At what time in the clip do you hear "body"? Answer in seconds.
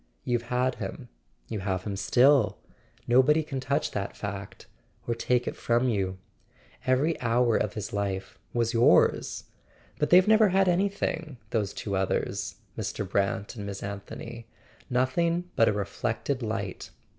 3.23-3.43